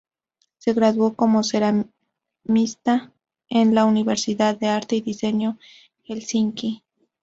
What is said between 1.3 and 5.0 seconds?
ceramista en la Universidad de Arte